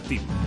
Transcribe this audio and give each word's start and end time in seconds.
Team. 0.00 0.43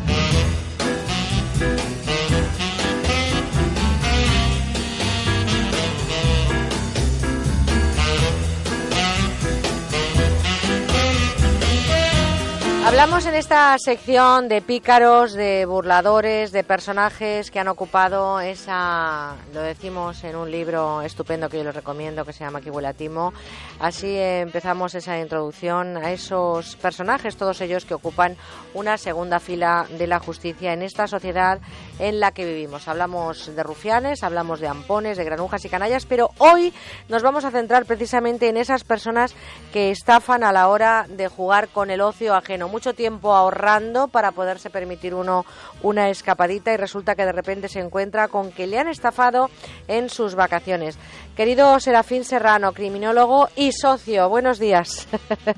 Hablamos 12.98 13.28
en 13.28 13.36
esta 13.36 13.78
sección 13.78 14.48
de 14.48 14.60
pícaros, 14.60 15.34
de 15.34 15.68
burladores, 15.68 16.52
de 16.52 16.64
personajes 16.64 17.52
que 17.52 17.59
han 17.59 17.68
ocupado 17.68 18.40
esa, 18.40 19.36
lo 19.54 19.62
decimos 19.62 20.23
en 20.23 20.36
un 20.36 20.50
libro 20.50 21.04
estupendo 21.04 21.48
que 21.48 21.60
yo 21.60 21.64
les 21.64 21.76
recomiendo 21.76 22.26
que 22.26 22.34
se 22.34 22.44
llama 22.44 22.60
Timo. 22.98 23.34
Así 23.80 24.18
empezamos 24.18 24.96
esa 24.96 25.20
introducción 25.20 25.96
a 25.98 26.12
esos 26.12 26.76
personajes, 26.78 27.38
todos 27.38 27.62
ellos 27.62 27.86
que 27.86 27.94
ocupan 27.94 28.36
una 28.74 28.98
segunda 28.98 29.40
fila 29.40 29.86
de 29.96 30.08
la 30.08 30.18
justicia 30.18 30.74
en 30.74 30.82
esta 30.82 31.05
sociedad 31.05 31.60
en 32.00 32.20
la 32.20 32.32
que 32.32 32.46
vivimos. 32.46 32.88
Hablamos 32.88 33.55
de 33.55 33.62
rufianes, 33.62 34.24
hablamos 34.24 34.60
de 34.60 34.70
ampones, 34.70 35.18
de 35.18 35.24
granujas 35.24 35.64
y 35.66 35.70
canallas, 35.70 36.08
pero 36.08 36.32
hoy 36.40 36.74
nos 37.10 37.22
vamos 37.22 37.46
a 37.46 37.52
centrar 37.52 37.86
precisamente 37.86 38.50
en 38.50 38.58
esas 38.58 38.84
personas 38.84 39.36
que 39.72 39.91
estafan 39.91 40.44
a 40.44 40.52
la 40.52 40.68
hora 40.68 41.05
de 41.08 41.27
jugar 41.27 41.68
con 41.68 41.91
el 41.91 42.02
ocio 42.02 42.34
ajeno 42.34 42.68
tiempo 42.94 43.34
ahorrando 43.34 44.08
para 44.08 44.32
poderse 44.32 44.70
permitir 44.70 45.14
uno 45.14 45.46
una 45.82 46.09
escapadita 46.09 46.73
y 46.73 46.77
resulta 46.77 47.16
que 47.16 47.26
de 47.26 47.32
repente 47.32 47.68
se 47.68 47.80
encuentra 47.80 48.27
con 48.27 48.52
que 48.52 48.68
le 48.68 48.80
han 48.80 48.88
estafado 48.88 49.50
en 49.88 50.10
sus 50.10 50.36
vacaciones. 50.36 50.98
Querido 51.36 51.80
Serafín 51.80 52.23
Serrano, 52.23 52.73
criminólogo 52.73 53.50
y 53.55 53.72
socio, 53.72 54.27
buenos 54.30 54.60
días. 54.60 55.08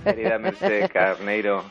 Querida 0.04 0.38
Mercedes 0.38 0.90
Carneiro, 0.94 1.64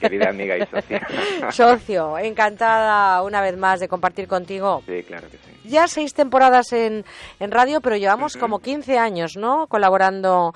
querida 0.00 0.30
amiga 0.30 0.56
y 0.56 0.66
socia. 0.66 1.06
Socio, 1.50 2.18
encantada 2.18 3.22
una 3.22 3.40
vez 3.40 3.56
más 3.56 3.80
de 3.80 3.88
compartir 3.88 4.26
contigo. 4.26 4.82
Sí, 4.86 5.02
claro 5.04 5.28
que 5.30 5.38
sí 5.38 5.56
ya 5.66 5.88
seis 5.88 6.14
temporadas 6.14 6.72
en, 6.72 7.04
en 7.40 7.50
radio, 7.50 7.80
pero 7.80 7.96
llevamos 7.96 8.36
como 8.36 8.60
15 8.60 8.98
años, 8.98 9.36
¿no? 9.36 9.66
Colaborando 9.66 10.54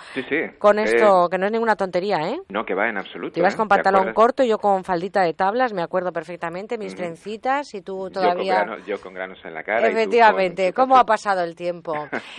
con 0.58 0.78
esto, 0.78 1.28
que 1.28 1.38
no 1.38 1.46
es 1.46 1.52
ninguna 1.52 1.76
tontería, 1.76 2.28
¿eh? 2.28 2.40
No, 2.48 2.64
que 2.64 2.74
va 2.74 2.88
en 2.88 2.96
absoluto. 2.96 3.34
Te 3.34 3.40
ibas 3.40 3.54
¿eh? 3.54 3.56
con 3.56 3.68
pantalón 3.68 4.12
corto, 4.12 4.29
yo 4.38 4.58
con 4.58 4.84
faldita 4.84 5.22
de 5.22 5.34
tablas, 5.34 5.72
me 5.72 5.82
acuerdo 5.82 6.12
perfectamente, 6.12 6.78
mis 6.78 6.94
trencitas 6.94 7.74
y 7.74 7.82
tú 7.82 8.10
todavía... 8.10 8.64
Yo 8.86 9.00
con, 9.00 9.12
granos, 9.12 9.38
en 9.44 9.54
la 9.54 9.62
cara. 9.62 9.88
Efectivamente, 9.88 10.72
¿cómo 10.72 10.96
ha 10.96 11.04
pasado 11.04 11.42
el 11.42 11.54
tiempo? 11.54 11.92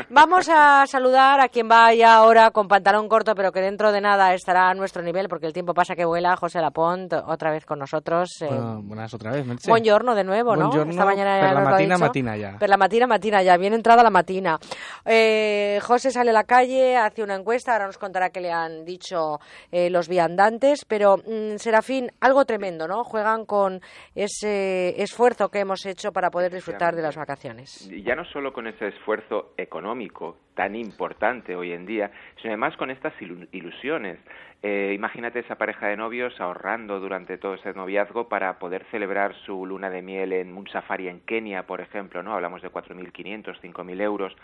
Vamos 0.10 0.50
a 0.50 0.86
saludar 0.88 1.40
a 1.40 1.50
quien 1.50 1.68
vaya 1.68 2.16
ahora 2.16 2.52
con 2.52 2.68
pantalón 2.68 3.08
corto, 3.08 3.36
pero 3.36 3.52
que 3.52 3.62
dentro 3.62 3.92
de 3.92 4.02
nada 4.02 4.34
estará 4.34 4.70
a 4.70 4.74
nuestro 4.74 5.02
nivel, 5.02 5.28
porque 5.28 5.46
el 5.48 5.54
tiempo 5.54 5.74
pasa 5.74 5.96
que 5.96 6.06
vuela. 6.06 6.36
José 6.36 6.60
Lapont, 6.60 7.14
otra 7.14 7.52
vez 7.52 7.66
con 7.66 7.80
nosotros. 7.80 8.42
Eh. 8.42 8.50
buenas 8.84 9.14
otra 9.14 9.32
vez, 9.32 9.46
Buongiorno 9.68 10.16
de 10.16 10.24
nuevo, 10.24 10.56
¿no? 10.56 10.72
Esta 10.84 11.06
mañana 11.06 11.54
la 11.54 11.62
matina, 11.62 11.98
matina 11.98 12.38
ya. 12.38 12.56
Pero 12.60 12.70
la 12.70 12.78
matina, 12.78 13.08
matina 13.08 13.44
ya, 13.44 13.58
bien 13.58 13.74
entrada 13.74 14.04
la 14.04 14.10
matina. 14.10 14.60
Eh, 15.06 15.80
José 15.82 16.12
sale 16.12 16.32
a 16.32 16.34
la 16.34 16.44
calle, 16.44 16.98
hace 16.98 17.24
una 17.24 17.36
encuesta, 17.36 17.74
ahora 17.74 17.88
nos 17.88 17.98
contará 17.98 18.30
qué 18.30 18.42
le 18.42 18.52
han 18.52 18.86
dicho 18.86 19.40
eh, 19.72 19.90
los 19.90 20.08
viandantes, 20.08 20.86
pero 20.86 21.18
mm, 21.18 21.58
Serafín, 21.72 22.12
algo 22.20 22.44
tremendo, 22.44 22.86
¿no? 22.86 23.06
Juegan 23.06 23.46
con 23.46 23.80
ese 24.14 25.02
esfuerzo 25.02 25.48
que 25.48 25.60
hemos 25.60 25.86
hecho 25.86 26.12
para 26.12 26.30
poder 26.30 26.52
disfrutar 26.52 26.94
de 26.94 27.02
las 27.02 27.16
vacaciones. 27.16 27.90
Ya 28.04 28.14
no 28.14 28.26
solo 28.26 28.52
con 28.52 28.68
ese 28.68 28.90
esfuerzo 28.90 29.54
económico 29.56 30.36
tan 30.54 30.76
importante 30.76 31.56
hoy 31.56 31.72
en 31.72 31.86
día, 31.86 32.12
sino 32.42 32.50
además 32.50 32.76
con 32.76 32.92
estas 32.92 33.14
ilusiones. 33.22 34.20
Eh, 34.62 34.92
imagínate 34.94 35.40
esa 35.40 35.56
pareja 35.56 35.88
de 35.88 35.96
novios 35.96 36.34
ahorrando 36.42 37.00
durante 37.00 37.38
todo 37.38 37.54
ese 37.54 37.72
noviazgo 37.72 38.28
para 38.28 38.60
poder 38.60 38.84
celebrar 38.92 39.34
su 39.46 39.66
luna 39.66 39.90
de 39.90 40.02
miel 40.02 40.34
en 40.34 40.58
un 40.58 40.68
safari 40.68 41.08
en 41.08 41.22
Kenia, 41.22 41.66
por 41.66 41.80
ejemplo, 41.80 42.22
¿no? 42.22 42.34
Hablamos 42.34 42.62
de 42.62 42.70
4.500, 42.70 43.62
5.000 43.62 44.02
euros. 44.02 44.36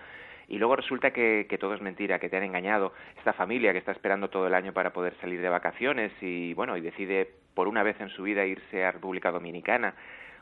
Y 0.47 0.57
luego 0.57 0.75
resulta 0.75 1.11
que, 1.11 1.45
todo 1.59 1.73
es 1.73 1.81
mentira, 1.81 2.19
que 2.19 2.29
te 2.29 2.37
han 2.37 2.43
engañado. 2.43 2.93
Esta 3.17 3.33
familia 3.33 3.73
que 3.73 3.79
está 3.79 3.91
esperando 3.91 4.29
todo 4.29 4.47
el 4.47 4.53
año 4.53 4.73
para 4.73 4.93
poder 4.93 5.15
salir 5.19 5.41
de 5.41 5.49
vacaciones 5.49 6.11
y, 6.21 6.53
bueno, 6.53 6.77
y 6.77 6.81
decide 6.81 7.29
por 7.53 7.67
una 7.67 7.83
vez 7.83 7.99
en 7.99 8.09
su 8.09 8.23
vida 8.23 8.45
irse 8.45 8.85
a 8.85 8.91
República 8.91 9.31
Dominicana, 9.31 9.95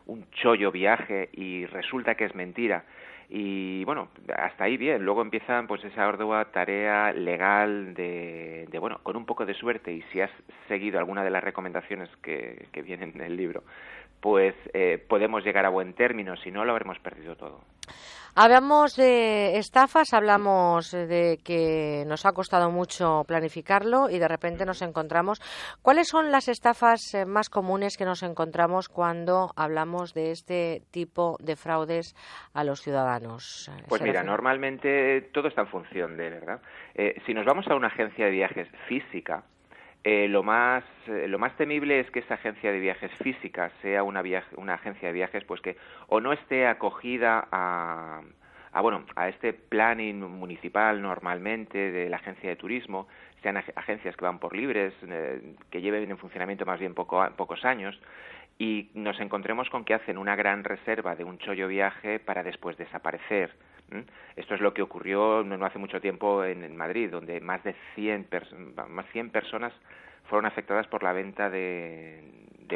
un 0.06 0.30
chollo 0.32 0.72
viaje 0.72 1.30
y 1.34 1.66
resulta 1.66 2.16
que 2.16 2.26
es 2.26 2.36
mentira 2.36 2.86
y 3.30 3.84
bueno, 3.86 4.10
hasta 4.38 4.66
ahí 4.66 4.78
bien. 4.78 5.04
Luego 5.04 5.22
empiezan 5.22 5.68
pues 5.68 5.84
esa 5.84 6.06
ardua 6.06 6.46
tarea 6.52 7.12
legal 7.12 7.94
de, 7.94 8.68
de, 8.70 8.80
bueno, 8.80 9.00
con 9.04 9.16
un 9.16 9.26
poco 9.26 9.46
de 9.46 9.54
suerte 9.54 9.92
y 9.92 10.02
si 10.12 10.22
has 10.22 10.32
seguido 10.68 11.00
alguna 11.00 11.24
de 11.24 11.32
las 11.32 11.44
recomendaciones 11.44 12.10
que, 12.22 12.68
que 12.72 12.82
vienen 12.82 13.14
en 13.16 13.22
el 13.22 13.36
libro, 13.36 13.64
pues 14.22 14.56
eh, 14.74 15.04
podemos 15.08 15.44
llegar 15.44 15.66
a 15.66 15.70
buen 15.70 15.94
término, 15.94 16.36
si 16.38 16.52
no 16.52 16.66
lo 16.66 16.72
habremos 16.72 17.00
perdido 17.00 17.36
todo. 17.36 17.62
Hablamos 18.38 18.98
de 18.98 19.58
estafas, 19.60 20.14
hablamos 20.14 20.92
de 20.92 21.40
que 21.42 22.04
nos 22.06 22.26
ha 22.26 22.34
costado 22.34 22.70
mucho 22.70 23.24
planificarlo 23.26 24.10
y 24.10 24.20
de 24.20 24.28
repente 24.28 24.66
nos 24.66 24.82
encontramos. 24.82 25.40
¿Cuáles 25.82 26.10
son 26.10 26.32
las 26.32 26.50
estafas 26.50 27.14
eh, 27.14 27.26
más 27.26 27.50
comunes 27.50 27.96
que 27.96 28.04
nos 28.04 28.24
encontramos 28.24 28.90
cuando 28.90 29.52
hablamos 29.56 30.14
de 30.14 30.32
este 30.32 30.82
tipo 30.92 31.38
de 31.40 31.56
fraudes 31.56 32.14
a 32.54 32.66
los 32.66 32.82
ciudadanos? 32.82 33.72
Pues 33.88 34.02
mira, 34.02 34.22
normalmente 34.22 35.30
todo 35.34 35.48
está 35.48 35.62
en 35.62 35.68
función 35.70 36.18
de, 36.18 36.30
¿verdad? 36.30 36.60
Eh, 36.94 37.16
si 37.26 37.34
nos 37.34 37.46
vamos 37.46 37.70
a 37.70 37.76
una 37.76 37.88
agencia 37.88 38.26
de 38.26 38.32
viajes 38.32 38.68
física, 38.90 39.46
eh, 40.08 40.28
lo 40.28 40.44
más 40.44 40.84
eh, 41.08 41.28
lo 41.28 41.40
más 41.40 41.58
temible 41.58 42.00
es 42.00 42.12
que 42.12 42.20
esa 42.20 42.36
agencia 42.36 42.72
de 42.72 42.80
viajes 42.80 43.12
física 43.14 43.72
sea 43.82 44.04
una 44.04 44.22
una 44.56 44.76
agencia 44.76 45.08
de 45.08 45.14
viajes 45.16 45.44
pues 45.46 45.62
que 45.62 45.78
o 46.10 46.22
no 46.22 46.32
esté 46.32 46.68
acogida 46.68 47.48
a, 47.52 48.22
a 48.72 48.82
bueno 48.82 49.04
a 49.16 49.30
este 49.30 49.54
planning 49.54 50.20
municipal 50.20 51.02
normalmente 51.02 51.92
de 51.92 52.08
la 52.08 52.18
agencia 52.18 52.48
de 52.48 52.56
turismo. 52.56 53.08
Sean 53.42 53.58
agencias 53.58 54.16
que 54.16 54.26
van 54.26 54.38
por 54.38 54.56
libres 54.56 54.94
eh, 55.08 55.56
que 55.72 55.82
lleven 55.82 56.12
en 56.12 56.20
funcionamiento 56.20 56.68
más 56.68 56.80
bien 56.80 56.94
poco, 56.94 57.28
pocos 57.36 57.66
años. 57.66 58.00
Y 58.60 58.92
nos 58.94 59.20
encontremos 59.20 59.72
con 59.72 59.86
que 59.86 59.96
hacen 59.96 60.20
una 60.20 60.36
gran 60.36 60.64
reserva 60.64 61.16
de 61.16 61.24
un 61.24 61.40
chollo 61.40 61.68
viaje 61.68 62.20
para 62.20 62.44
después 62.44 62.78
desaparecer 62.78 63.52
esto 64.36 64.56
es 64.56 64.62
lo 64.62 64.74
que 64.74 64.82
ocurrió 64.82 65.44
no 65.44 65.64
hace 65.66 65.80
mucho 65.80 66.02
tiempo 66.02 66.44
en, 66.44 66.76
Madrid, 66.76 67.10
donde 67.10 67.40
más 67.40 67.64
de 67.64 67.76
100, 67.96 68.28
más 68.90 69.06
100 69.12 69.30
personas 69.30 69.74
fueron 70.30 70.46
afectadas 70.46 70.88
por 70.88 71.04
la 71.04 71.14
venta 71.14 71.50
de, 71.50 72.22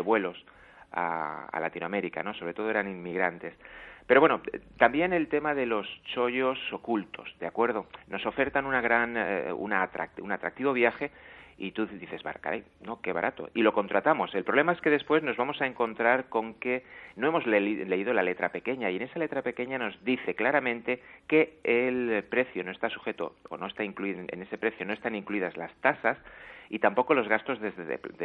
vuelos 0.03 0.37
a, 0.91 1.59
Latinoamérica, 1.59 2.23
¿no? 2.23 2.33
Sobre 2.33 2.53
todo 2.53 2.69
eran 2.69 2.87
inmigrantes. 2.87 3.53
Pero 4.07 4.21
bueno, 4.21 4.41
también 4.77 5.13
el 5.13 5.27
tema 5.27 5.53
de 5.53 5.65
los 5.65 5.87
chollos 6.13 6.57
ocultos, 6.71 7.35
¿de 7.39 7.45
acuerdo? 7.45 7.87
Nos 8.07 8.25
ofertan 8.25 8.65
una 8.65 8.81
gran, 8.81 9.15
eh, 9.17 9.53
una 9.53 9.87
un 10.21 10.31
atractivo 10.31 10.73
viaje 10.73 11.11
y 11.59 11.71
tú 11.71 11.85
dices, 11.85 12.21
caray, 12.41 12.63
no, 12.81 13.01
qué 13.01 13.11
barato. 13.11 13.49
Y 13.53 13.61
lo 13.61 13.73
contratamos. 13.73 14.33
El 14.33 14.45
problema 14.45 14.71
es 14.71 14.81
que 14.81 14.89
después 14.89 15.21
nos 15.23 15.35
vamos 15.35 15.61
a 15.61 15.67
encontrar 15.67 16.29
con 16.29 16.53
que 16.55 16.83
no 17.17 17.27
hemos 17.27 17.45
leído 17.45 18.13
la 18.13 18.23
letra 18.23 18.49
pequeña 18.49 18.89
y 18.89 18.95
en 18.95 19.01
esa 19.01 19.19
letra 19.19 19.41
pequeña 19.41 19.77
nos 19.77 20.03
dice 20.05 20.35
claramente 20.35 21.01
que 21.27 21.59
el 21.63 22.23
precio 22.29 22.63
no 22.63 22.71
está 22.71 22.89
sujeto 22.89 23.35
o 23.49 23.57
no 23.57 23.67
está 23.67 23.83
incluido 23.83 24.21
en 24.27 24.41
ese 24.41 24.57
precio 24.57 24.85
no 24.85 24.93
están 24.93 25.15
incluidas 25.15 25.57
las 25.57 25.73
tasas 25.81 26.17
y 26.69 26.77
tampoco 26.77 27.15
los 27.15 27.27
gastos 27.27 27.59
de, 27.59 27.71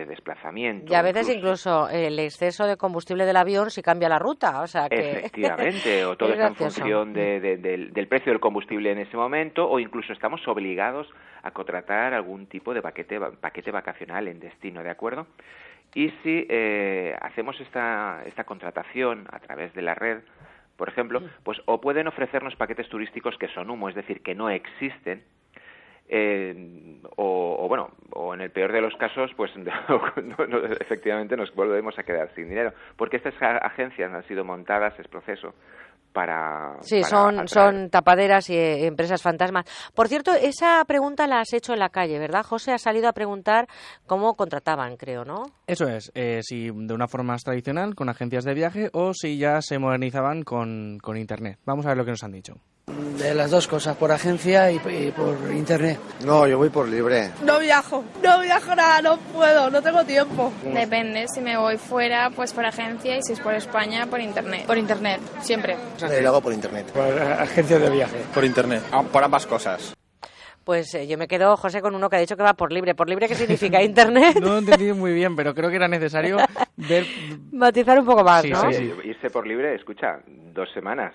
desplazamiento. 0.06 0.92
Y 0.92 0.94
a 0.94 1.02
veces 1.02 1.30
incluso, 1.30 1.88
el 1.88 2.18
exceso 2.18 2.66
de 2.66 2.76
combustible 2.76 3.24
del 3.24 3.36
avión 3.36 3.70
si 3.70 3.82
cambia 3.82 4.08
la 4.08 4.18
ruta, 4.18 4.60
o 4.60 4.66
sea 4.66 4.88
que... 4.88 5.12
Efectivamente, 5.12 6.04
o 6.04 6.16
todo 6.16 6.30
está 6.30 6.48
en 6.48 6.54
función 6.54 7.14
del, 7.14 8.06
precio 8.06 8.32
del 8.32 8.40
combustible 8.40 8.92
en 8.92 8.98
ese 8.98 9.16
momento, 9.16 9.68
o 9.68 9.80
incluso 9.80 10.12
estamos 10.12 10.46
obligados 10.46 11.08
a 11.44 11.50
contratar 11.50 12.14
algún 12.14 12.46
tipo 12.46 12.72
de 12.72 12.80
paquete, 12.80 13.20
paquete 13.20 13.70
vacacional 13.70 14.28
en 14.28 14.40
destino, 14.40 14.82
¿de 14.82 14.90
acuerdo? 14.90 15.26
Y 15.94 16.08
si 16.22 16.46
eh, 16.48 17.14
hacemos 17.20 17.60
esta, 17.60 18.22
esta 18.26 18.44
contratación 18.44 19.28
a 19.30 19.38
través 19.40 19.72
de 19.74 19.82
la 19.82 19.94
red, 19.94 20.22
por 20.76 20.88
ejemplo, 20.88 21.22
pues 21.44 21.60
o 21.66 21.80
pueden 21.80 22.08
ofrecernos 22.08 22.56
paquetes 22.56 22.88
turísticos 22.88 23.36
que 23.36 23.48
son 23.48 23.70
humo, 23.70 23.90
es 23.90 23.94
decir, 23.94 24.22
que 24.22 24.34
no 24.34 24.48
existen, 24.48 25.22
eh, 26.08 27.00
o, 27.16 27.66
bueno, 27.68 27.92
o 28.10 28.34
en 28.34 28.40
el 28.40 28.50
peor 28.50 28.72
de 28.72 28.80
los 28.80 28.96
casos, 28.96 29.30
pues 29.36 29.52
efectivamente 30.80 31.36
nos 31.36 31.54
volvemos 31.54 31.98
a 31.98 32.02
quedar 32.02 32.34
sin 32.34 32.48
dinero, 32.48 32.72
porque 32.96 33.18
estas 33.18 33.34
agencias 33.40 34.12
han 34.12 34.24
sido 34.24 34.44
montadas, 34.44 34.98
es 34.98 35.08
proceso, 35.08 35.54
para... 36.14 36.78
Sí, 36.80 37.02
son, 37.02 37.46
son 37.48 37.90
tapaderas 37.90 38.48
y 38.48 38.54
eh, 38.54 38.86
empresas 38.86 39.20
fantasmas. 39.20 39.66
Por 39.94 40.08
cierto, 40.08 40.32
esa 40.32 40.82
pregunta 40.86 41.26
la 41.26 41.40
has 41.40 41.52
hecho 41.52 41.74
en 41.74 41.80
la 41.80 41.90
calle, 41.90 42.18
¿verdad? 42.18 42.46
José 42.46 42.72
ha 42.72 42.78
salido 42.78 43.08
a 43.08 43.12
preguntar 43.12 43.68
cómo 44.06 44.34
contrataban, 44.34 44.96
creo, 44.96 45.24
¿no? 45.24 45.42
Eso 45.66 45.86
es, 45.88 46.10
eh, 46.14 46.40
si 46.42 46.70
de 46.70 46.94
una 46.94 47.08
forma 47.08 47.34
más 47.34 47.42
tradicional, 47.42 47.94
con 47.94 48.08
agencias 48.08 48.44
de 48.44 48.54
viaje, 48.54 48.90
o 48.92 49.12
si 49.12 49.38
ya 49.38 49.60
se 49.60 49.78
modernizaban 49.78 50.42
con, 50.42 50.98
con 51.02 51.16
Internet. 51.16 51.58
Vamos 51.66 51.84
a 51.84 51.88
ver 51.88 51.98
lo 51.98 52.04
que 52.04 52.12
nos 52.12 52.22
han 52.22 52.32
dicho. 52.32 52.54
De 53.18 53.34
las 53.34 53.50
dos 53.50 53.66
cosas, 53.66 53.96
por 53.96 54.10
agencia 54.12 54.70
y, 54.70 54.78
por 54.78 55.36
internet. 55.52 55.98
No, 56.24 56.46
yo 56.46 56.58
voy 56.58 56.68
por 56.68 56.88
libre. 56.88 57.30
No 57.42 57.58
viajo, 57.58 58.04
no 58.22 58.40
viajo 58.40 58.74
nada, 58.74 59.02
no 59.02 59.18
puedo, 59.18 59.70
no 59.70 59.82
tengo 59.82 60.04
tiempo. 60.04 60.52
Depende, 60.64 61.26
si 61.32 61.40
me 61.40 61.56
voy 61.56 61.76
fuera, 61.76 62.30
pues 62.30 62.52
por 62.52 62.64
agencia 62.66 63.16
y 63.16 63.22
si 63.22 63.32
es 63.32 63.40
por 63.40 63.54
España, 63.54 64.06
por 64.06 64.20
internet. 64.20 64.66
Por 64.66 64.78
internet, 64.78 65.20
siempre. 65.40 65.76
lo 66.22 66.28
hago 66.28 66.40
por 66.40 66.52
internet. 66.52 66.86
Por 66.92 67.18
agencia 67.18 67.78
de 67.78 67.90
viaje. 67.90 68.16
Por 68.34 68.44
internet. 68.44 68.82
Ah, 68.90 69.02
por 69.02 69.22
ambas 69.22 69.46
cosas. 69.46 69.94
Pues 70.64 70.94
eh, 70.94 71.06
yo 71.06 71.18
me 71.18 71.28
quedo, 71.28 71.58
José, 71.58 71.82
con 71.82 71.94
uno 71.94 72.08
que 72.08 72.16
ha 72.16 72.20
dicho 72.20 72.38
que 72.38 72.42
va 72.42 72.54
por 72.54 72.72
libre. 72.72 72.94
¿Por 72.94 73.10
libre 73.10 73.28
qué 73.28 73.34
significa 73.34 73.82
Internet? 73.82 74.38
no 74.40 74.48
lo 74.48 74.56
he 74.56 74.58
entendido 74.60 74.94
muy 74.94 75.12
bien, 75.12 75.36
pero 75.36 75.54
creo 75.54 75.68
que 75.68 75.76
era 75.76 75.88
necesario 75.88 76.38
ver... 76.76 77.04
Matizar 77.52 77.98
un 77.98 78.06
poco 78.06 78.24
más, 78.24 78.46
¿no? 78.46 78.72
Sí, 78.72 78.92
Irse 79.04 79.28
por 79.28 79.46
libre, 79.46 79.74
escucha, 79.74 80.20
dos 80.26 80.72
semanas. 80.72 81.14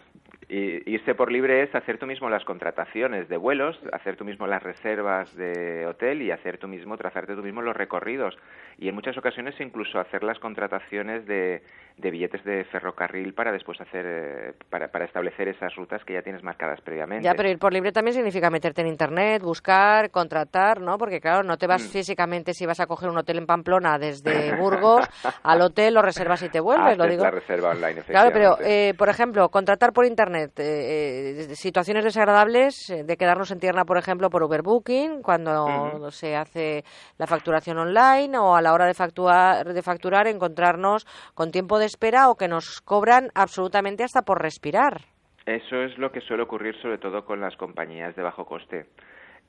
Y 0.51 0.81
irse 0.91 1.13
por 1.13 1.31
libre 1.31 1.61
es 1.61 1.75
hacer 1.75 1.99
tú 1.99 2.07
mismo 2.07 2.27
las 2.27 2.43
contrataciones 2.43 3.29
de 3.29 3.37
vuelos, 3.37 3.79
hacer 3.93 4.15
tú 4.15 4.25
mismo 4.25 4.47
las 4.47 4.63
reservas 4.63 5.35
de 5.35 5.85
hotel 5.85 6.23
y 6.23 6.31
hacer 6.31 6.57
tú 6.57 6.67
mismo, 6.67 6.97
trazarte 6.97 7.35
tú 7.35 7.43
mismo 7.43 7.61
los 7.61 7.77
recorridos. 7.77 8.35
Y 8.79 8.89
en 8.89 8.95
muchas 8.95 9.15
ocasiones 9.15 9.53
incluso 9.59 9.99
hacer 9.99 10.23
las 10.23 10.39
contrataciones 10.39 11.27
de, 11.27 11.61
de 11.99 12.11
billetes 12.11 12.43
de 12.43 12.63
ferrocarril 12.65 13.33
para 13.33 13.51
después 13.51 13.79
hacer, 13.81 14.55
para, 14.69 14.87
para, 14.89 15.05
establecer 15.05 15.47
esas 15.47 15.75
rutas 15.75 16.03
que 16.05 16.13
ya 16.13 16.21
tienes 16.21 16.43
marcadas 16.43 16.79
previamente. 16.81 17.23
Ya, 17.23 17.33
pero 17.35 17.49
ir 17.49 17.59
por 17.59 17.73
libre 17.73 17.91
también 17.91 18.13
significa 18.13 18.49
meterte 18.49 18.81
en 18.81 18.87
internet, 18.87 19.41
buscar, 19.41 20.09
contratar, 20.11 20.81
¿no? 20.81 20.97
Porque 20.97 21.19
claro, 21.19 21.43
no 21.43 21.57
te 21.57 21.67
vas 21.67 21.83
mm. 21.83 21.89
físicamente 21.89 22.53
si 22.53 22.65
vas 22.65 22.79
a 22.79 22.87
coger 22.87 23.09
un 23.09 23.17
hotel 23.17 23.37
en 23.37 23.45
Pamplona 23.45 23.97
desde 23.97 24.55
Burgos 24.59 25.07
al 25.43 25.61
hotel, 25.61 25.93
lo 25.93 26.01
reservas 26.01 26.41
y 26.43 26.49
te 26.49 26.59
vuelves, 26.59 26.97
lo 26.97 27.07
digo. 27.07 27.23
la 27.23 27.31
reserva 27.31 27.71
online, 27.71 28.01
Claro, 28.03 28.31
pero, 28.31 28.57
eh, 28.61 28.93
por 28.97 29.09
ejemplo, 29.09 29.49
contratar 29.49 29.93
por 29.93 30.05
internet 30.05 30.59
eh, 30.59 31.49
eh, 31.49 31.55
situaciones 31.55 32.03
desagradables 32.03 32.89
eh, 32.89 33.03
de 33.03 33.17
quedarnos 33.17 33.51
en 33.51 33.59
tierna, 33.59 33.85
por 33.85 33.97
ejemplo, 33.97 34.29
por 34.29 34.43
Uberbooking, 34.43 35.21
cuando 35.21 36.11
se 36.11 36.35
hace 36.35 36.83
la 37.17 37.27
facturación 37.27 37.77
online 37.77 38.37
o 38.37 38.55
a 38.55 38.61
la 38.61 38.73
hora 38.73 38.85
de 38.85 38.93
facturar, 38.93 39.73
de 39.73 39.81
facturar 39.81 40.27
encontrarnos 40.27 41.05
con 41.33 41.51
tiempo 41.51 41.79
de 41.79 41.88
espera 41.89 42.29
o 42.29 42.37
que 42.37 42.47
nos 42.47 42.81
cobran 42.81 43.29
absolutamente 43.33 44.03
hasta 44.03 44.21
por 44.21 44.41
respirar. 44.41 45.01
Eso 45.45 45.81
es 45.81 45.97
lo 45.97 46.11
que 46.11 46.21
suele 46.21 46.43
ocurrir 46.43 46.75
sobre 46.81 46.99
todo 46.99 47.25
con 47.25 47.41
las 47.41 47.57
compañías 47.57 48.15
de 48.15 48.21
bajo 48.21 48.45
coste. 48.45 48.85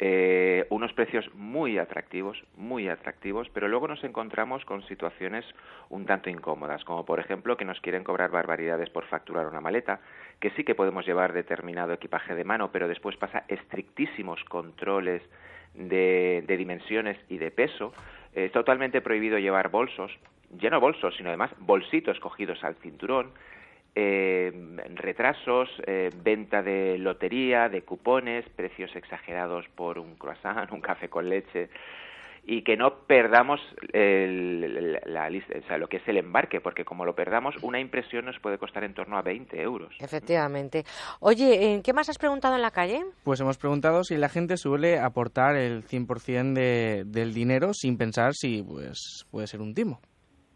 Eh, 0.03 0.65
unos 0.71 0.95
precios 0.95 1.29
muy 1.35 1.77
atractivos, 1.77 2.43
muy 2.57 2.89
atractivos, 2.89 3.51
pero 3.53 3.69
luego 3.69 3.87
nos 3.87 4.03
encontramos 4.03 4.65
con 4.65 4.83
situaciones 4.89 5.45
un 5.91 6.07
tanto 6.07 6.31
incómodas, 6.31 6.85
como 6.85 7.05
por 7.05 7.21
ejemplo 7.21 7.59
que 7.59 7.67
nos 7.67 7.83
quieren 7.83 8.03
cobrar 8.03 8.31
barbaridades 8.31 8.89
por 8.89 9.05
facturar 9.05 9.47
una 9.47 9.61
maleta, 9.61 10.01
que 10.41 10.49
sí 10.53 10.65
que 10.65 10.75
podemos 10.75 11.05
llevar 11.05 11.35
determinado 11.35 11.93
equipaje 11.93 12.35
de 12.35 12.45
mano, 12.45 12.73
pero 12.73 12.89
después 12.89 13.19
pasa 13.19 13.45
estrictísimos 13.49 14.43
controles 14.45 15.23
de, 15.75 16.43
dimensiones 16.47 17.19
y 17.29 17.37
de 17.37 17.51
peso. 17.51 17.93
Es 18.33 18.53
totalmente 18.53 19.03
prohibido 19.03 19.39
llevar 19.39 19.69
bolsos, 19.69 20.11
ya 20.51 20.71
no 20.71 20.81
bolsos, 20.81 21.15
sino 21.17 21.29
además 21.29 21.51
bolsitos 21.59 22.19
cogidos 22.21 22.63
al 22.65 22.75
cinturón 22.77 23.33
eh, 23.95 24.53
retrasos, 24.95 25.69
eh, 25.87 26.11
venta 26.23 26.63
de 26.63 26.97
lotería, 26.99 27.69
de 27.69 27.83
cupones, 27.83 28.49
precios 28.51 28.95
exagerados 28.95 29.67
por 29.75 29.99
un 29.99 30.15
croissant, 30.15 30.71
un 30.73 30.81
café 30.81 31.09
con 31.09 31.29
leche 31.29 31.71
y 32.43 32.63
que 32.63 32.77
no 32.77 33.01
perdamos 33.07 33.61
el, 33.93 34.99
la 35.05 35.29
lista, 35.29 35.55
o 35.59 35.67
sea, 35.67 35.77
lo 35.77 35.89
que 35.89 35.99
es 35.99 36.09
el 36.09 36.17
embarque, 36.17 36.61
porque 36.61 36.85
como 36.85 37.05
lo 37.05 37.15
perdamos, 37.15 37.55
una 37.63 37.81
impresión 37.81 38.25
nos 38.25 38.39
puede 38.41 38.57
costar 38.57 38.83
en 38.83 38.95
torno 38.95 39.19
a 39.19 39.23
20 39.23 39.61
euros. 39.61 39.95
Efectivamente. 40.01 40.85
Oye, 41.21 41.81
¿qué 41.85 41.93
más 41.93 42.09
has 42.09 42.17
preguntado 42.17 42.57
en 42.57 42.63
la 42.63 42.71
calle? 42.71 43.05
Pues 43.25 43.41
hemos 43.41 43.59
preguntado 43.59 44.05
si 44.05 44.17
la 44.17 44.31
gente 44.31 44.57
suele 44.57 44.99
aportar 44.99 45.57
el 45.57 45.85
100% 45.85 46.55
de, 46.55 47.05
del 47.07 47.35
dinero 47.35 47.75
sin 47.75 47.99
pensar 47.99 48.33
si 48.33 48.63
pues 48.63 49.27
puede 49.31 49.47
ser 49.47 49.61
un 49.61 49.75
timo. 49.75 50.01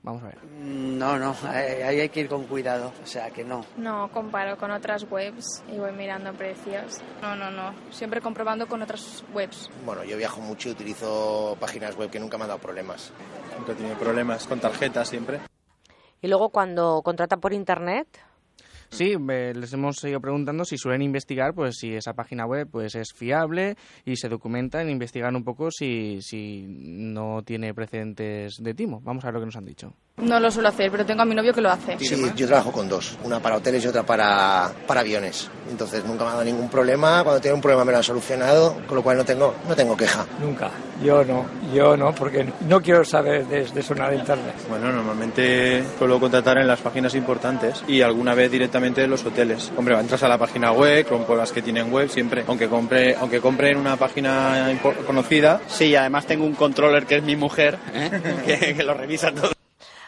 Vamos 0.04 0.22
a 0.22 0.26
ver. 0.26 0.44
No, 0.60 1.18
no, 1.18 1.34
ahí 1.48 1.98
hay 1.98 2.08
que 2.10 2.20
ir 2.20 2.28
con 2.28 2.44
cuidado, 2.44 2.92
o 3.02 3.06
sea 3.06 3.30
que 3.30 3.42
no. 3.42 3.64
No, 3.78 4.10
comparo 4.12 4.58
con 4.58 4.70
otras 4.70 5.10
webs 5.10 5.62
y 5.72 5.78
voy 5.78 5.92
mirando 5.92 6.30
precios. 6.34 7.00
No, 7.22 7.34
no, 7.34 7.50
no, 7.50 7.74
siempre 7.90 8.20
comprobando 8.20 8.66
con 8.66 8.82
otras 8.82 9.24
webs. 9.32 9.70
Bueno, 9.86 10.04
yo 10.04 10.18
viajo 10.18 10.42
mucho 10.42 10.68
y 10.68 10.72
utilizo 10.72 11.56
páginas 11.58 11.96
web 11.96 12.10
que 12.10 12.20
nunca 12.20 12.36
me 12.36 12.44
han 12.44 12.48
dado 12.48 12.60
problemas. 12.60 13.12
Nunca 13.58 13.72
he 13.72 13.74
tenido 13.76 13.96
problemas 13.96 14.46
con 14.46 14.60
tarjetas 14.60 15.08
siempre. 15.08 15.40
Y 16.20 16.28
luego 16.28 16.50
cuando 16.50 17.00
contrata 17.02 17.38
por 17.38 17.54
internet, 17.54 18.06
Sí, 18.94 19.16
les 19.18 19.72
hemos 19.72 19.96
seguido 19.96 20.20
preguntando 20.20 20.64
si 20.64 20.78
suelen 20.78 21.02
investigar, 21.02 21.52
pues 21.52 21.78
si 21.78 21.94
esa 21.94 22.12
página 22.12 22.46
web 22.46 22.68
pues 22.70 22.94
es 22.94 23.12
fiable 23.12 23.74
y 24.04 24.14
se 24.14 24.28
documentan, 24.28 24.88
investigan 24.88 25.34
un 25.34 25.42
poco 25.42 25.72
si, 25.72 26.22
si 26.22 26.64
no 26.68 27.42
tiene 27.42 27.74
precedentes 27.74 28.54
de 28.62 28.72
timo. 28.72 29.00
Vamos 29.00 29.24
a 29.24 29.26
ver 29.26 29.34
lo 29.34 29.40
que 29.40 29.46
nos 29.46 29.56
han 29.56 29.64
dicho. 29.64 29.94
No 30.16 30.38
lo 30.38 30.48
suelo 30.48 30.68
hacer, 30.68 30.92
pero 30.92 31.04
tengo 31.04 31.22
a 31.22 31.24
mi 31.24 31.34
novio 31.34 31.52
que 31.52 31.60
lo 31.60 31.70
hace. 31.70 31.98
Sí, 31.98 32.16
yo 32.36 32.46
trabajo 32.46 32.70
con 32.70 32.88
dos, 32.88 33.18
una 33.24 33.40
para 33.40 33.56
hoteles 33.56 33.84
y 33.84 33.88
otra 33.88 34.04
para, 34.04 34.70
para 34.86 35.00
aviones. 35.00 35.50
Entonces 35.68 36.04
nunca 36.04 36.22
me 36.22 36.30
ha 36.30 36.32
dado 36.34 36.44
ningún 36.44 36.68
problema, 36.68 37.24
cuando 37.24 37.40
tiene 37.40 37.56
un 37.56 37.60
problema 37.60 37.84
me 37.84 37.90
lo 37.90 37.98
han 37.98 38.04
solucionado, 38.04 38.76
con 38.86 38.96
lo 38.96 39.02
cual 39.02 39.16
no 39.16 39.24
tengo, 39.24 39.54
no 39.68 39.74
tengo 39.74 39.96
queja. 39.96 40.24
Nunca, 40.40 40.70
yo 41.02 41.24
no, 41.24 41.46
yo 41.74 41.96
no, 41.96 42.14
porque 42.14 42.46
no 42.68 42.80
quiero 42.80 43.04
saber 43.04 43.44
de, 43.48 43.66
de 43.66 43.82
sonar 43.82 44.14
internet. 44.14 44.54
Bueno, 44.68 44.92
normalmente 44.92 45.82
suelo 45.98 46.20
contratar 46.20 46.58
en 46.58 46.68
las 46.68 46.80
páginas 46.80 47.16
importantes 47.16 47.82
y 47.88 48.00
alguna 48.00 48.34
vez 48.36 48.52
directamente 48.52 49.02
en 49.02 49.10
los 49.10 49.24
hoteles. 49.24 49.72
Hombre, 49.76 49.98
entras 49.98 50.22
a 50.22 50.28
la 50.28 50.38
página 50.38 50.70
web, 50.70 51.06
compro 51.08 51.34
las 51.34 51.50
que 51.50 51.60
tienen 51.60 51.92
web 51.92 52.08
siempre, 52.08 52.44
aunque 52.46 52.68
compre, 52.68 53.16
aunque 53.16 53.40
compre 53.40 53.72
en 53.72 53.78
una 53.78 53.96
página 53.96 54.78
conocida. 55.06 55.60
Sí, 55.66 55.96
además 55.96 56.24
tengo 56.26 56.44
un 56.44 56.54
controller 56.54 57.04
que 57.04 57.16
es 57.16 57.22
mi 57.24 57.34
mujer, 57.34 57.78
¿eh? 57.92 58.74
que 58.76 58.82
lo 58.84 58.94
revisa 58.94 59.32
todo. 59.32 59.53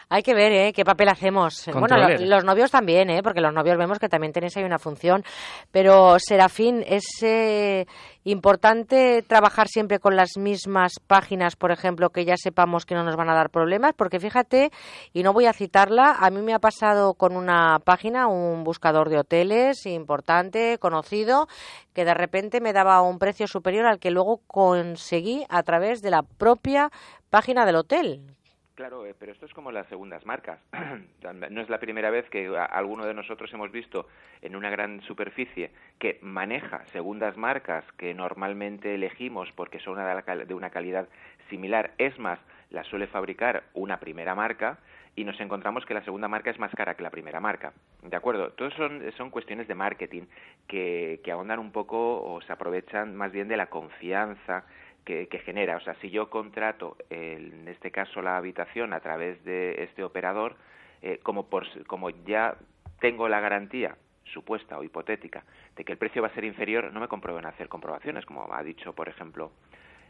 Hay 0.09 0.23
que 0.23 0.33
ver, 0.33 0.53
¿eh? 0.53 0.71
¿Qué 0.71 0.85
papel 0.85 1.09
hacemos? 1.09 1.65
Bueno, 1.73 1.97
los 2.19 2.45
novios 2.45 2.71
también, 2.71 3.09
¿eh? 3.09 3.21
Porque 3.21 3.41
los 3.41 3.53
novios 3.53 3.77
vemos 3.77 3.99
que 3.99 4.07
también 4.07 4.31
tenéis 4.31 4.55
ahí 4.55 4.63
una 4.63 4.79
función. 4.79 5.25
Pero, 5.69 6.17
Serafín, 6.17 6.81
es 6.87 7.03
eh, 7.23 7.85
importante 8.23 9.21
trabajar 9.27 9.67
siempre 9.67 9.99
con 9.99 10.15
las 10.15 10.37
mismas 10.37 10.93
páginas, 11.05 11.57
por 11.57 11.73
ejemplo, 11.73 12.09
que 12.09 12.23
ya 12.23 12.35
sepamos 12.37 12.85
que 12.85 12.95
no 12.95 13.03
nos 13.03 13.17
van 13.17 13.29
a 13.29 13.35
dar 13.35 13.49
problemas. 13.49 13.95
Porque 13.97 14.21
fíjate, 14.21 14.71
y 15.11 15.23
no 15.23 15.33
voy 15.33 15.45
a 15.45 15.51
citarla, 15.51 16.15
a 16.17 16.29
mí 16.29 16.41
me 16.41 16.53
ha 16.53 16.59
pasado 16.59 17.15
con 17.15 17.35
una 17.35 17.79
página, 17.79 18.27
un 18.27 18.63
buscador 18.63 19.09
de 19.09 19.19
hoteles 19.19 19.85
importante, 19.85 20.77
conocido, 20.79 21.49
que 21.93 22.05
de 22.05 22.13
repente 22.13 22.61
me 22.61 22.71
daba 22.71 23.01
un 23.01 23.19
precio 23.19 23.45
superior 23.45 23.85
al 23.85 23.99
que 23.99 24.11
luego 24.11 24.39
conseguí 24.47 25.45
a 25.49 25.63
través 25.63 26.01
de 26.01 26.11
la 26.11 26.21
propia 26.23 26.91
página 27.29 27.65
del 27.65 27.75
hotel 27.75 28.36
Claro, 28.77 29.07
eh, 29.07 29.15
pero 29.17 29.31
esto 29.31 29.47
es 29.47 29.53
como 29.55 29.71
las 29.71 29.87
segundas 29.87 30.23
marcas. 30.27 30.59
no 31.49 31.61
es 31.61 31.67
la 31.67 31.79
primera 31.79 32.11
vez 32.11 32.29
que 32.29 32.47
alguno 32.55 33.07
de 33.07 33.15
nosotros 33.15 33.51
hemos 33.51 33.71
visto 33.71 34.07
en 34.43 34.55
una 34.55 34.69
gran 34.69 35.01
superficie 35.01 35.71
que 35.97 36.19
maneja 36.21 36.85
segundas 36.93 37.37
marcas 37.37 37.83
que 37.97 38.13
normalmente 38.13 38.93
elegimos 38.93 39.51
porque 39.53 39.79
son 39.79 39.97
de 39.97 40.53
una 40.53 40.69
calidad 40.69 41.09
similar. 41.49 41.95
Es 41.97 42.19
más, 42.19 42.37
las 42.69 42.85
suele 42.85 43.07
fabricar 43.07 43.63
una 43.73 43.99
primera 43.99 44.35
marca 44.35 44.77
y 45.15 45.23
nos 45.23 45.39
encontramos 45.39 45.83
que 45.87 45.95
la 45.95 46.03
segunda 46.03 46.27
marca 46.27 46.51
es 46.51 46.59
más 46.59 46.71
cara 46.75 46.93
que 46.93 47.01
la 47.01 47.09
primera 47.09 47.39
marca. 47.39 47.73
¿De 48.03 48.15
acuerdo? 48.15 48.51
Todos 48.51 48.75
son, 48.75 49.01
son 49.17 49.31
cuestiones 49.31 49.67
de 49.67 49.73
marketing 49.73 50.27
que, 50.67 51.19
que 51.23 51.31
ahondan 51.31 51.57
un 51.57 51.71
poco 51.71 52.21
o 52.21 52.39
se 52.41 52.53
aprovechan 52.53 53.15
más 53.15 53.31
bien 53.31 53.47
de 53.47 53.57
la 53.57 53.71
confianza 53.71 54.65
que, 55.07 55.39
genera. 55.45 55.77
O 55.77 55.79
sea, 55.79 55.95
si 56.01 56.09
yo 56.09 56.29
contrato, 56.29 56.97
en 57.09 57.67
este 57.67 57.91
caso, 57.91 58.21
la 58.21 58.35
habitación 58.35 58.93
a 58.93 58.99
través 58.99 59.43
de 59.45 59.83
este 59.83 60.03
operador, 60.03 60.55
eh, 61.01 61.19
como, 61.23 61.47
por, 61.47 61.65
como 61.85 62.09
ya 62.09 62.57
tengo 62.99 63.29
la 63.29 63.39
garantía 63.39 63.95
supuesta 64.25 64.77
o 64.77 64.83
hipotética 64.83 65.45
de 65.77 65.85
que 65.85 65.93
el 65.93 65.97
precio 65.97 66.21
va 66.21 66.27
a 66.27 66.33
ser 66.33 66.43
inferior, 66.43 66.91
no 66.91 66.99
me 66.99 67.07
comprueben 67.07 67.45
hacer 67.45 67.69
comprobaciones, 67.69 68.25
como 68.25 68.53
ha 68.53 68.61
dicho, 68.63 68.93
por 68.93 69.07
ejemplo, 69.07 69.51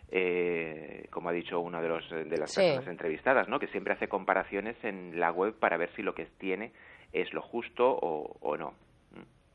eh, 0.09 1.05
como 1.11 1.29
ha 1.29 1.31
dicho 1.31 1.59
uno 1.59 1.79
de 1.81 1.89
los 1.89 2.09
de 2.09 2.37
las 2.37 2.55
personas 2.55 2.87
entrevistadas, 2.87 3.47
¿no? 3.47 3.59
Que 3.59 3.67
siempre 3.67 3.93
hace 3.93 4.07
comparaciones 4.07 4.75
en 4.83 5.19
la 5.19 5.31
web 5.31 5.53
para 5.53 5.77
ver 5.77 5.91
si 5.95 6.01
lo 6.01 6.15
que 6.15 6.25
tiene 6.39 6.71
es 7.13 7.31
lo 7.33 7.41
justo 7.43 7.87
o, 7.87 8.37
o 8.41 8.57
no. 8.57 8.73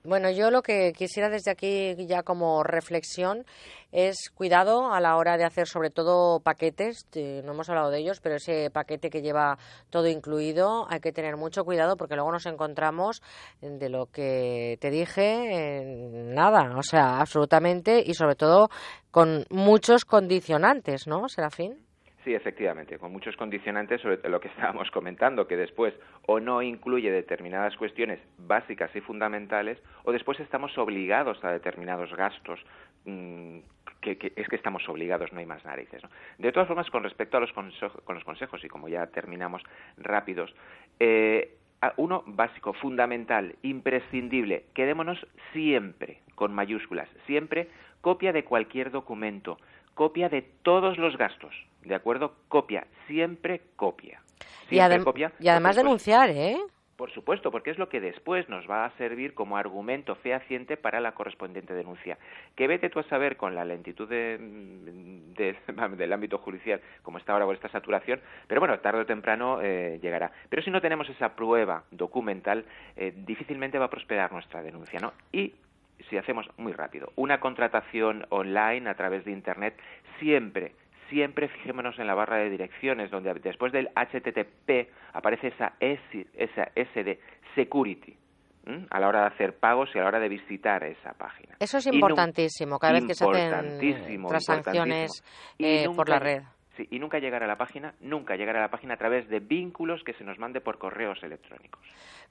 Bueno, 0.04 0.30
yo 0.30 0.50
lo 0.50 0.62
que 0.62 0.92
quisiera 0.92 1.28
desde 1.28 1.52
aquí 1.52 1.94
ya 2.06 2.24
como 2.24 2.64
reflexión 2.64 3.44
es 3.92 4.30
cuidado 4.34 4.92
a 4.92 5.00
la 5.00 5.16
hora 5.16 5.36
de 5.36 5.44
hacer 5.44 5.68
sobre 5.68 5.90
todo 5.90 6.40
paquetes, 6.40 7.06
no 7.14 7.52
hemos 7.52 7.68
hablado 7.68 7.90
de 7.90 8.00
ellos, 8.00 8.18
pero 8.20 8.34
ese 8.34 8.68
paquete 8.70 9.10
que 9.10 9.22
lleva 9.22 9.58
todo 9.90 10.08
incluido 10.08 10.90
hay 10.90 10.98
que 10.98 11.12
tener 11.12 11.36
mucho 11.36 11.64
cuidado 11.64 11.96
porque 11.96 12.16
luego 12.16 12.32
nos 12.32 12.46
encontramos 12.46 13.22
de 13.60 13.88
lo 13.88 14.06
que 14.06 14.76
te 14.80 14.90
dije, 14.90 15.84
nada, 15.84 16.76
o 16.76 16.82
sea, 16.82 17.20
absolutamente 17.20 18.02
y 18.04 18.14
sobre 18.14 18.34
todo 18.34 18.70
con 19.12 19.44
muchos 19.50 20.04
condicionantes, 20.04 21.06
¿no, 21.06 21.28
Serafín? 21.28 21.81
Sí, 22.24 22.34
efectivamente, 22.34 22.98
con 22.98 23.10
muchos 23.10 23.36
condicionantes 23.36 24.00
sobre 24.00 24.28
lo 24.28 24.40
que 24.40 24.48
estábamos 24.56 24.90
comentando, 24.90 25.46
que 25.46 25.56
después 25.56 25.94
o 26.26 26.38
no 26.38 26.62
incluye 26.62 27.10
determinadas 27.10 27.76
cuestiones 27.76 28.20
básicas 28.38 28.94
y 28.94 29.00
fundamentales, 29.00 29.82
o 30.04 30.12
después 30.12 30.38
estamos 30.40 30.76
obligados 30.78 31.42
a 31.44 31.50
determinados 31.50 32.14
gastos, 32.14 32.60
mm, 33.06 33.58
que, 34.00 34.32
es 34.36 34.48
que 34.48 34.56
estamos 34.56 34.88
obligados, 34.88 35.32
no 35.32 35.40
hay 35.40 35.46
más 35.46 35.64
narices. 35.64 36.02
De 36.38 36.52
todas 36.52 36.68
formas, 36.68 36.90
con 36.90 37.02
respecto 37.02 37.36
a 37.36 37.40
los, 37.40 37.52
con 37.52 38.14
los 38.14 38.24
consejos, 38.24 38.64
y 38.64 38.68
como 38.68 38.88
ya 38.88 39.06
terminamos 39.08 39.62
rápidos, 39.96 40.54
eh, 41.00 41.56
uno 41.96 42.22
básico, 42.26 42.72
fundamental, 42.74 43.56
imprescindible, 43.62 44.66
quedémonos 44.74 45.26
siempre, 45.52 46.20
con 46.36 46.54
mayúsculas, 46.54 47.08
siempre 47.26 47.68
copia 48.00 48.32
de 48.32 48.44
cualquier 48.44 48.90
documento, 48.90 49.58
copia 49.94 50.28
de 50.28 50.42
todos 50.42 50.98
los 50.98 51.16
gastos, 51.16 51.54
¿de 51.84 51.94
acuerdo? 51.94 52.34
Copia, 52.48 52.86
siempre 53.06 53.60
copia. 53.76 54.20
y, 54.70 54.78
copia, 55.04 55.32
y 55.38 55.48
además 55.48 55.76
denunciar, 55.76 56.30
¿eh? 56.30 56.58
Por 57.02 57.10
supuesto, 57.10 57.50
porque 57.50 57.70
es 57.70 57.78
lo 57.78 57.88
que 57.88 58.00
después 58.00 58.48
nos 58.48 58.70
va 58.70 58.84
a 58.84 58.96
servir 58.96 59.34
como 59.34 59.56
argumento 59.56 60.14
fehaciente 60.14 60.76
para 60.76 61.00
la 61.00 61.14
correspondiente 61.14 61.74
denuncia. 61.74 62.16
Que 62.54 62.68
vete 62.68 62.90
tú 62.90 63.00
a 63.00 63.08
saber 63.08 63.36
con 63.36 63.56
la 63.56 63.64
lentitud 63.64 64.08
de, 64.08 64.38
del 65.96 66.12
ámbito 66.12 66.38
judicial, 66.38 66.80
como 67.02 67.18
está 67.18 67.32
ahora 67.32 67.46
con 67.46 67.56
esta 67.56 67.70
saturación, 67.70 68.20
pero 68.46 68.60
bueno, 68.60 68.78
tarde 68.78 69.00
o 69.00 69.06
temprano 69.06 69.60
eh, 69.62 69.98
llegará. 70.00 70.30
Pero 70.48 70.62
si 70.62 70.70
no 70.70 70.80
tenemos 70.80 71.08
esa 71.08 71.34
prueba 71.34 71.82
documental, 71.90 72.66
eh, 72.94 73.12
difícilmente 73.16 73.80
va 73.80 73.86
a 73.86 73.90
prosperar 73.90 74.30
nuestra 74.30 74.62
denuncia, 74.62 75.00
¿no? 75.00 75.12
Y 75.32 75.54
si 76.04 76.16
hacemos 76.16 76.46
muy 76.56 76.72
rápido, 76.72 77.12
una 77.16 77.40
contratación 77.40 78.26
online 78.30 78.88
a 78.88 78.94
través 78.94 79.24
de 79.24 79.32
Internet, 79.32 79.78
siempre, 80.18 80.74
siempre 81.08 81.48
fijémonos 81.48 81.98
en 81.98 82.06
la 82.06 82.14
barra 82.14 82.38
de 82.38 82.50
direcciones, 82.50 83.10
donde 83.10 83.32
después 83.34 83.72
del 83.72 83.88
HTTP 83.94 84.88
aparece 85.12 85.48
esa 85.48 85.74
S, 85.80 86.26
esa 86.34 86.68
S 86.74 87.04
de 87.04 87.18
security. 87.54 88.16
a 88.90 89.00
la 89.00 89.08
hora 89.08 89.22
de 89.22 89.26
hacer 89.26 89.58
pagos 89.58 89.90
y 89.92 89.98
a 89.98 90.02
la 90.02 90.08
hora 90.08 90.20
de 90.20 90.28
visitar 90.28 90.84
esa 90.84 91.14
página. 91.14 91.56
Eso 91.58 91.78
es 91.78 91.86
importantísimo, 91.88 92.78
cada 92.78 92.92
vez 92.92 93.06
que 93.06 93.14
se 93.14 93.24
hacen 93.24 94.24
transacciones 94.28 95.24
eh, 95.58 95.88
por 95.96 96.08
la 96.08 96.20
red. 96.20 96.42
Sí, 96.76 96.88
y 96.90 96.98
nunca 96.98 97.18
llegar 97.18 97.42
a 97.42 97.46
la 97.46 97.56
página, 97.56 97.94
nunca 98.00 98.34
llegar 98.34 98.56
a 98.56 98.62
la 98.62 98.70
página 98.70 98.94
a 98.94 98.96
través 98.96 99.28
de 99.28 99.40
vínculos 99.40 100.02
que 100.04 100.14
se 100.14 100.24
nos 100.24 100.38
mande 100.38 100.62
por 100.62 100.78
correos 100.78 101.22
electrónicos. 101.22 101.80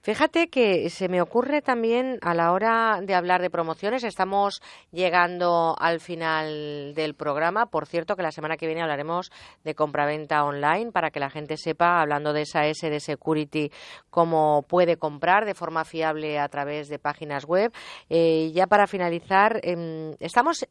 Fíjate 0.02 0.48
que 0.48 0.90
se 0.90 1.10
me 1.10 1.22
ocurre 1.22 1.62
también 1.62 2.18
a 2.24 2.34
la 2.34 2.52
hora 2.52 3.02
de 3.04 3.14
hablar 3.14 3.44
de 3.44 3.52
promociones, 3.52 4.04
estamos 4.04 4.60
llegando 4.92 5.76
al 5.78 6.00
final 6.00 6.96
del 6.96 7.14
programa. 7.14 7.68
Por 7.68 7.86
cierto, 7.86 8.16
que 8.16 8.24
la 8.24 8.32
semana 8.32 8.58
que 8.58 8.66
viene 8.66 8.82
hablaremos 8.82 9.32
de 9.64 9.76
compraventa 9.76 10.44
online 10.44 10.92
para 10.92 11.12
que 11.12 11.20
la 11.20 11.30
gente 11.30 11.56
sepa, 11.56 12.02
hablando 12.02 12.34
de 12.34 12.42
esa 12.42 12.66
S 12.66 12.90
de 12.90 13.00
Security, 13.00 13.70
cómo 14.10 14.66
puede 14.68 14.98
comprar 14.98 15.46
de 15.46 15.54
forma 15.54 15.86
fiable 15.86 16.40
a 16.40 16.50
través 16.50 16.90
de 16.90 16.98
páginas 16.98 17.46
web. 17.46 17.72
Eh, 18.10 18.50
ya 18.56 18.66
para 18.66 18.88
finalizar, 18.88 19.60
em, 19.62 20.16
estamos 20.20 20.66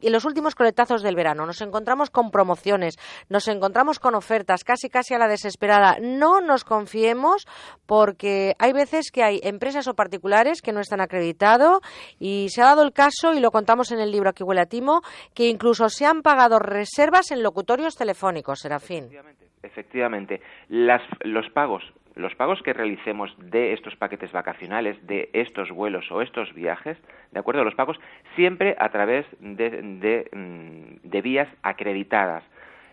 en 0.00 0.12
los 0.12 0.24
últimos 0.24 0.54
coletazos 0.54 1.02
del 1.02 1.16
verano 1.16 1.46
nos 1.46 1.60
encontramos 1.60 2.10
con 2.10 2.30
promociones, 2.30 2.96
nos 3.28 3.48
encontramos 3.48 3.98
con 3.98 4.14
ofertas 4.14 4.64
casi 4.64 4.88
casi 4.88 5.14
a 5.14 5.18
la 5.18 5.28
desesperada. 5.28 5.96
No 6.00 6.40
nos 6.40 6.64
confiemos 6.64 7.46
porque 7.86 8.54
hay 8.58 8.72
veces 8.72 9.10
que 9.10 9.22
hay 9.22 9.40
empresas 9.42 9.88
o 9.88 9.94
particulares 9.94 10.62
que 10.62 10.72
no 10.72 10.80
están 10.80 11.00
acreditados 11.00 11.80
y 12.18 12.48
se 12.50 12.62
ha 12.62 12.66
dado 12.66 12.82
el 12.82 12.92
caso 12.92 13.32
y 13.32 13.40
lo 13.40 13.50
contamos 13.50 13.92
en 13.92 14.00
el 14.00 14.10
libro 14.10 14.30
Aquí 14.30 14.42
huele 14.42 14.60
a 14.60 14.66
timo 14.66 15.02
que 15.34 15.48
incluso 15.48 15.88
se 15.88 16.06
han 16.06 16.22
pagado 16.22 16.58
reservas 16.58 17.30
en 17.30 17.42
locutorios 17.42 17.94
telefónicos, 17.94 18.60
Serafín. 18.60 19.04
Efectivamente, 19.04 19.46
efectivamente. 19.62 20.40
Los 20.68 21.50
pagos 21.52 21.82
los 22.16 22.34
pagos 22.34 22.62
que 22.62 22.72
realicemos 22.72 23.34
de 23.38 23.74
estos 23.74 23.94
paquetes 23.94 24.32
vacacionales, 24.32 24.96
de 25.06 25.28
estos 25.34 25.70
vuelos 25.70 26.10
o 26.10 26.22
estos 26.22 26.52
viajes, 26.54 26.96
¿de 27.30 27.38
acuerdo? 27.38 27.62
Los 27.62 27.74
pagos 27.74 28.00
siempre 28.34 28.74
a 28.78 28.88
través 28.88 29.26
de, 29.38 29.70
de, 29.82 30.28
mm, 30.32 31.22
vías 31.22 31.48
acreditadas, 31.62 32.42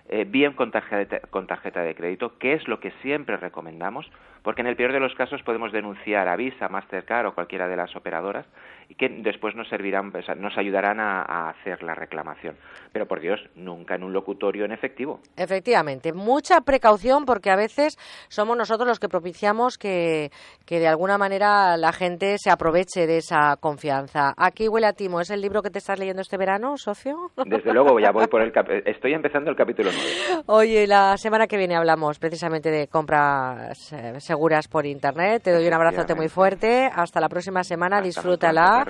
eh, 0.10 0.26
bien 0.28 0.54
con 0.54 0.72
tarjeta, 0.72 1.22
con 1.30 1.48
tarjeta 1.48 1.82
de 1.82 1.96
crédito, 1.96 2.38
que 2.38 2.54
es 2.54 2.68
lo 2.68 2.82
que 2.82 2.92
siempre 3.02 3.38
recomendamos, 3.38 4.12
porque 4.44 4.62
en 4.62 4.68
el 4.68 4.76
peor 4.76 4.92
de 4.92 5.00
los 5.00 5.16
casos 5.16 5.42
podemos 5.44 5.72
denunciar 5.72 6.28
a 6.28 6.36
Visa, 6.36 6.68
Mastercard 6.68 7.28
o 7.28 7.34
cualquiera 7.34 7.68
de 7.68 7.78
las 7.78 7.96
operadoras 7.96 8.46
y 8.90 8.96
que 8.96 9.10
después 9.10 9.56
nos 9.56 9.70
servirán, 9.70 10.12
nos 10.38 10.58
ayudarán 10.58 11.00
a, 11.00 11.50
hacer 11.50 11.84
la 11.84 11.96
reclamación. 11.96 12.56
Pero 12.92 13.08
por 13.08 13.22
Dios, 13.22 13.40
nunca 13.56 13.96
en 13.96 14.04
un 14.04 14.14
locutorio 14.14 14.66
en 14.66 14.72
efectivo. 14.72 15.20
Efectivamente, 15.38 16.14
mucha 16.14 16.62
precaución 16.62 17.26
porque 17.26 17.50
a 17.50 17.56
veces 17.56 17.98
somos 18.28 18.58
nosotros 18.58 18.88
los 18.88 19.00
que 19.00 19.10
propiciamos 19.10 19.78
que, 19.78 20.30
que 20.66 20.80
de 20.80 20.88
alguna 20.88 21.18
manera 21.18 21.78
la 21.78 21.94
gente 21.94 22.38
se 22.38 22.52
aproveche 22.52 23.08
de 23.08 23.18
esa 23.18 23.56
confianza. 23.60 24.34
Aquí 24.38 24.68
huele 24.68 24.88
a 24.88 24.94
timo, 24.94 25.22
¿es 25.22 25.30
el 25.30 25.42
libro 25.42 25.62
que 25.62 25.70
te 25.70 25.80
estás 25.80 25.98
leyendo 25.98 26.22
este 26.22 26.38
verano, 26.38 26.78
socio? 26.78 27.32
Desde 27.46 27.74
luego, 27.74 28.00
ya 28.00 28.12
voy 28.12 28.28
por 28.28 28.42
el 28.42 28.52
estoy 28.86 29.14
empezando 29.14 29.50
el 29.50 29.56
capítulo 29.56 29.90
9. 29.94 30.44
Oye, 30.48 30.88
la 30.88 31.18
semana 31.18 31.48
que 31.48 31.58
viene 31.58 31.76
hablamos 31.76 32.20
precisamente 32.20 32.70
de 32.70 32.88
compras 32.88 33.94
eh, 33.94 34.20
seguras 34.34 34.68
por 34.68 34.88
internet. 34.88 35.44
Te 35.44 35.52
doy 35.52 35.68
un 35.68 35.74
abrazote 35.74 36.16
muy 36.16 36.28
fuerte. 36.28 36.90
Hasta 36.92 37.20
la 37.22 37.30
próxima 37.30 37.64
semana. 37.64 38.02
Disfrútala. 38.02 38.84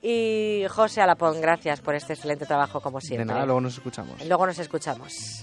Y 0.00 0.64
José 0.68 1.00
Alapón, 1.02 1.40
gracias 1.40 1.80
por 1.80 1.96
este 1.96 2.12
excelente 2.12 2.46
trabajo 2.46 2.80
como 2.80 3.00
siempre. 3.00 3.26
De 3.26 3.32
nada, 3.32 3.46
luego 3.46 3.60
nos 3.60 3.74
escuchamos. 3.74 4.24
Luego 4.24 4.46
nos 4.46 4.58
escuchamos. 4.60 5.34